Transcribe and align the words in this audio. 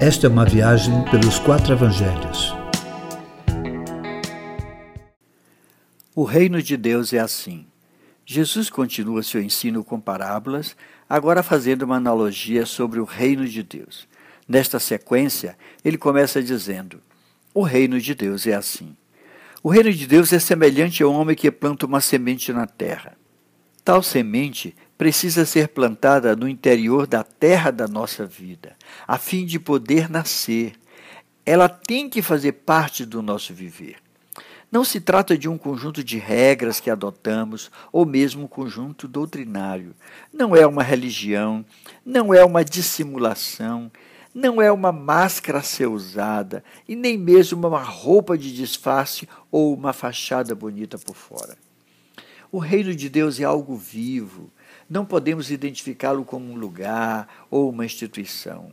Esta 0.00 0.28
é 0.28 0.30
uma 0.30 0.44
viagem 0.44 1.04
pelos 1.10 1.40
quatro 1.40 1.72
evangelhos. 1.72 2.54
O 6.14 6.22
reino 6.22 6.62
de 6.62 6.76
Deus 6.76 7.12
é 7.12 7.18
assim. 7.18 7.66
Jesus 8.24 8.70
continua 8.70 9.24
seu 9.24 9.42
ensino 9.42 9.82
com 9.82 9.98
parábolas, 9.98 10.76
agora 11.08 11.42
fazendo 11.42 11.82
uma 11.82 11.96
analogia 11.96 12.64
sobre 12.64 13.00
o 13.00 13.04
reino 13.04 13.44
de 13.48 13.64
Deus. 13.64 14.06
Nesta 14.46 14.78
sequência, 14.78 15.58
ele 15.84 15.98
começa 15.98 16.40
dizendo: 16.40 17.00
O 17.52 17.62
reino 17.62 18.00
de 18.00 18.14
Deus 18.14 18.46
é 18.46 18.54
assim. 18.54 18.96
O 19.64 19.68
reino 19.68 19.92
de 19.92 20.06
Deus 20.06 20.32
é 20.32 20.38
semelhante 20.38 21.02
ao 21.02 21.12
homem 21.12 21.34
que 21.34 21.50
planta 21.50 21.86
uma 21.86 22.00
semente 22.00 22.52
na 22.52 22.68
terra. 22.68 23.16
Tal 23.84 24.00
semente 24.00 24.76
precisa 24.98 25.46
ser 25.46 25.68
plantada 25.68 26.34
no 26.34 26.48
interior 26.48 27.06
da 27.06 27.22
terra 27.22 27.70
da 27.70 27.86
nossa 27.86 28.26
vida, 28.26 28.76
a 29.06 29.16
fim 29.16 29.46
de 29.46 29.60
poder 29.60 30.10
nascer. 30.10 30.72
Ela 31.46 31.68
tem 31.68 32.10
que 32.10 32.20
fazer 32.20 32.52
parte 32.52 33.06
do 33.06 33.22
nosso 33.22 33.54
viver. 33.54 33.96
Não 34.70 34.84
se 34.84 35.00
trata 35.00 35.38
de 35.38 35.48
um 35.48 35.56
conjunto 35.56 36.04
de 36.04 36.18
regras 36.18 36.78
que 36.78 36.90
adotamos 36.90 37.70
ou 37.90 38.04
mesmo 38.04 38.44
um 38.44 38.48
conjunto 38.48 39.08
doutrinário. 39.08 39.94
Não 40.30 40.54
é 40.54 40.66
uma 40.66 40.82
religião, 40.82 41.64
não 42.04 42.34
é 42.34 42.44
uma 42.44 42.62
dissimulação, 42.62 43.90
não 44.34 44.60
é 44.60 44.70
uma 44.70 44.92
máscara 44.92 45.60
a 45.60 45.62
ser 45.62 45.86
usada 45.86 46.62
e 46.86 46.94
nem 46.94 47.16
mesmo 47.16 47.66
uma 47.66 47.82
roupa 47.82 48.36
de 48.36 48.54
disfarce 48.54 49.26
ou 49.50 49.72
uma 49.72 49.94
fachada 49.94 50.54
bonita 50.54 50.98
por 50.98 51.16
fora. 51.16 51.56
O 52.52 52.58
reino 52.58 52.94
de 52.94 53.08
Deus 53.08 53.40
é 53.40 53.44
algo 53.44 53.74
vivo, 53.74 54.50
não 54.88 55.04
podemos 55.04 55.50
identificá-lo 55.50 56.24
como 56.24 56.50
um 56.50 56.56
lugar 56.56 57.46
ou 57.50 57.70
uma 57.70 57.84
instituição. 57.84 58.72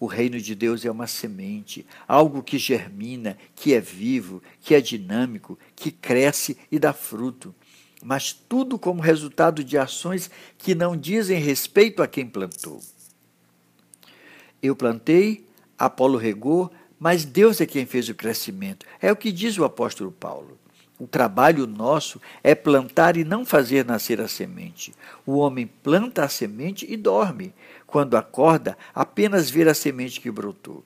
O 0.00 0.06
reino 0.06 0.40
de 0.40 0.54
Deus 0.56 0.84
é 0.84 0.90
uma 0.90 1.06
semente, 1.06 1.86
algo 2.08 2.42
que 2.42 2.58
germina, 2.58 3.38
que 3.54 3.72
é 3.72 3.80
vivo, 3.80 4.42
que 4.60 4.74
é 4.74 4.80
dinâmico, 4.80 5.56
que 5.76 5.92
cresce 5.92 6.58
e 6.70 6.78
dá 6.78 6.92
fruto. 6.92 7.54
Mas 8.02 8.32
tudo 8.32 8.78
como 8.80 9.00
resultado 9.00 9.62
de 9.62 9.78
ações 9.78 10.28
que 10.58 10.74
não 10.74 10.96
dizem 10.96 11.38
respeito 11.38 12.02
a 12.02 12.08
quem 12.08 12.26
plantou. 12.26 12.80
Eu 14.60 14.74
plantei, 14.74 15.46
Apolo 15.78 16.18
regou, 16.18 16.72
mas 16.98 17.24
Deus 17.24 17.60
é 17.60 17.66
quem 17.66 17.86
fez 17.86 18.08
o 18.08 18.14
crescimento. 18.14 18.84
É 19.00 19.12
o 19.12 19.16
que 19.16 19.30
diz 19.30 19.56
o 19.56 19.64
apóstolo 19.64 20.10
Paulo. 20.10 20.58
O 21.02 21.06
trabalho 21.08 21.66
nosso 21.66 22.22
é 22.44 22.54
plantar 22.54 23.16
e 23.16 23.24
não 23.24 23.44
fazer 23.44 23.84
nascer 23.84 24.20
a 24.20 24.28
semente. 24.28 24.94
O 25.26 25.32
homem 25.38 25.66
planta 25.66 26.22
a 26.22 26.28
semente 26.28 26.86
e 26.88 26.96
dorme. 26.96 27.52
Quando 27.88 28.16
acorda, 28.16 28.78
apenas 28.94 29.50
vê 29.50 29.68
a 29.68 29.74
semente 29.74 30.20
que 30.20 30.30
brotou. 30.30 30.84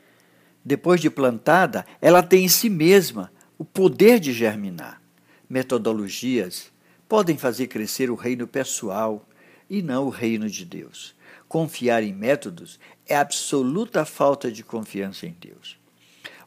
Depois 0.64 1.02
de 1.02 1.10
plantada, 1.10 1.84
ela 2.00 2.22
tem 2.22 2.46
em 2.46 2.48
si 2.48 2.70
mesma 2.70 3.30
o 3.58 3.64
poder 3.64 4.18
de 4.18 4.32
germinar. 4.32 5.02
Metodologias 5.50 6.72
podem 7.06 7.36
fazer 7.36 7.66
crescer 7.66 8.10
o 8.10 8.14
reino 8.14 8.46
pessoal 8.46 9.22
e 9.68 9.82
não 9.82 10.06
o 10.06 10.08
reino 10.08 10.48
de 10.48 10.64
Deus. 10.64 11.14
Confiar 11.46 12.02
em 12.02 12.14
métodos 12.14 12.80
é 13.06 13.14
absoluta 13.14 14.02
falta 14.06 14.50
de 14.50 14.64
confiança 14.64 15.26
em 15.26 15.36
Deus. 15.38 15.78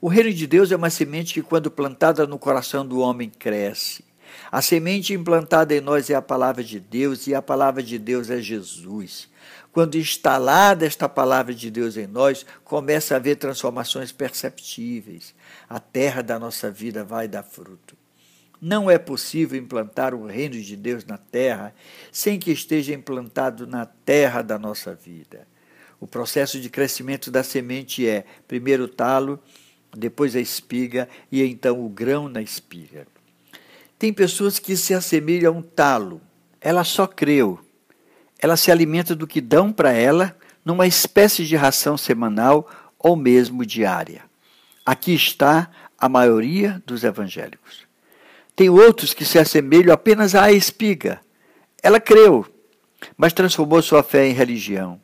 O 0.02 0.08
reino 0.08 0.34
de 0.34 0.48
Deus 0.48 0.72
é 0.72 0.78
uma 0.78 0.90
semente 0.90 1.34
que, 1.34 1.42
quando 1.42 1.70
plantada 1.70 2.26
no 2.26 2.40
coração 2.40 2.86
do 2.86 3.00
homem, 3.00 3.30
cresce. 3.30 4.06
A 4.50 4.62
semente 4.62 5.14
implantada 5.14 5.76
em 5.76 5.82
nós 5.82 6.10
é 6.10 6.16
a 6.16 6.22
palavra 6.22 6.64
de 6.64 6.80
Deus 6.80 7.28
e 7.28 7.36
a 7.36 7.42
palavra 7.42 7.84
de 7.84 8.00
Deus 8.00 8.30
é 8.30 8.40
Jesus. 8.40 9.28
Quando 9.74 9.98
instalada 9.98 10.86
esta 10.86 11.10
palavra 11.10 11.54
de 11.54 11.70
Deus 11.70 11.98
em 11.98 12.08
nós, 12.08 12.46
começa 12.64 13.14
a 13.14 13.18
haver 13.18 13.36
transformações 13.36 14.12
perceptíveis. 14.12 15.36
A 15.68 15.80
terra 15.80 16.22
da 16.22 16.40
nossa 16.40 16.72
vida 16.72 17.04
vai 17.04 17.28
dar 17.28 17.44
fruto. 17.44 17.98
Não 18.62 18.90
é 18.90 18.98
possível 18.98 19.60
implantar 19.60 20.14
o 20.14 20.26
reino 20.26 20.60
de 20.62 20.76
Deus 20.76 21.06
na 21.06 21.18
terra 21.18 21.74
sem 22.12 22.40
que 22.40 22.52
esteja 22.52 22.94
implantado 22.94 23.68
na 23.68 23.86
terra 23.86 24.42
da 24.42 24.58
nossa 24.58 24.96
vida. 24.96 25.48
O 26.00 26.08
processo 26.08 26.60
de 26.60 26.70
crescimento 26.70 27.30
da 27.30 27.44
semente 27.44 28.08
é, 28.08 28.26
primeiro, 28.48 28.86
o 28.86 28.88
talo, 28.88 29.40
depois 29.96 30.36
a 30.36 30.40
espiga 30.40 31.08
e 31.32 31.44
então 31.44 31.84
o 31.84 31.90
grão 31.90 32.30
na 32.30 32.42
espiga. 32.42 33.08
Tem 33.98 34.14
pessoas 34.14 34.60
que 34.60 34.78
se 34.78 34.94
assemelham 34.94 35.54
a 35.54 35.58
um 35.58 35.62
talo. 35.62 36.22
Ela 36.62 36.84
só 36.84 37.06
creu. 37.06 37.60
Ela 38.40 38.56
se 38.56 38.72
alimenta 38.72 39.14
do 39.16 39.28
que 39.28 39.42
dão 39.42 39.74
para 39.74 39.92
ela 39.92 40.36
numa 40.64 40.88
espécie 40.88 41.46
de 41.46 41.56
ração 41.56 41.98
semanal 41.98 42.70
ou 42.98 43.16
mesmo 43.16 43.66
diária. 43.66 44.24
Aqui 44.86 45.14
está 45.14 45.70
a 45.98 46.08
maioria 46.08 46.82
dos 46.86 47.04
evangélicos. 47.04 47.88
Tem 48.56 48.70
outros 48.70 49.14
que 49.14 49.26
se 49.26 49.38
assemelham 49.38 49.94
apenas 49.94 50.36
à 50.36 50.52
espiga. 50.52 51.20
Ela 51.82 52.00
creu, 52.00 52.46
mas 53.18 53.34
transformou 53.34 53.82
sua 53.82 54.04
fé 54.04 54.28
em 54.28 54.34
religião. 54.34 55.00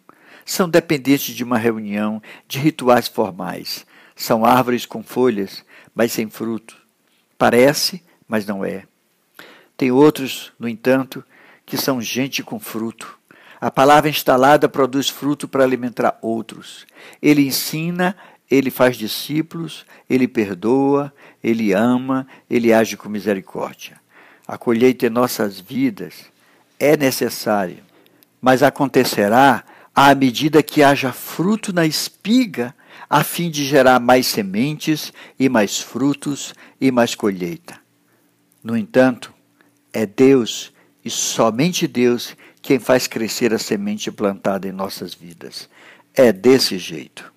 São 0.45 0.69
dependentes 0.69 1.33
de 1.33 1.43
uma 1.43 1.57
reunião, 1.57 2.21
de 2.47 2.59
rituais 2.59 3.07
formais. 3.07 3.85
São 4.15 4.45
árvores 4.45 4.85
com 4.85 5.03
folhas, 5.03 5.63
mas 5.93 6.11
sem 6.11 6.29
fruto. 6.29 6.77
Parece, 7.37 8.01
mas 8.27 8.45
não 8.45 8.63
é. 8.63 8.85
Tem 9.75 9.91
outros, 9.91 10.53
no 10.57 10.69
entanto, 10.69 11.23
que 11.65 11.77
são 11.77 12.01
gente 12.01 12.41
com 12.41 12.59
fruto. 12.59 13.17
A 13.59 13.69
palavra 13.69 14.09
instalada 14.09 14.69
produz 14.69 15.09
fruto 15.09 15.47
para 15.47 15.63
alimentar 15.63 16.17
outros. 16.21 16.85
Ele 17.21 17.45
ensina, 17.45 18.15
ele 18.49 18.69
faz 18.69 18.95
discípulos, 18.95 19.85
ele 20.09 20.27
perdoa, 20.27 21.13
ele 21.43 21.73
ama, 21.73 22.27
ele 22.49 22.71
age 22.71 22.95
com 22.95 23.09
misericórdia. 23.09 23.99
A 24.47 24.57
colheita 24.57 25.07
em 25.07 25.09
nossas 25.09 25.59
vidas 25.59 26.25
é 26.79 26.95
necessária, 26.95 27.83
mas 28.41 28.61
acontecerá 28.61 29.63
à 29.93 30.13
medida 30.13 30.61
que 30.61 30.83
haja 30.83 31.11
fruto 31.11 31.73
na 31.73 31.85
espiga 31.85 32.75
a 33.09 33.23
fim 33.23 33.49
de 33.49 33.65
gerar 33.65 33.99
mais 33.99 34.27
sementes 34.27 35.13
e 35.39 35.49
mais 35.49 35.79
frutos 35.79 36.53
e 36.79 36.91
mais 36.91 37.15
colheita. 37.15 37.79
No 38.63 38.75
entanto, 38.75 39.33
é 39.93 40.05
Deus 40.05 40.73
e 41.03 41.09
somente 41.09 41.87
Deus 41.87 42.35
quem 42.61 42.79
faz 42.79 43.05
crescer 43.05 43.53
a 43.53 43.59
semente 43.59 44.11
plantada 44.11 44.67
em 44.67 44.71
nossas 44.71 45.13
vidas. 45.13 45.69
É 46.13 46.31
desse 46.31 46.77
jeito. 46.79 47.34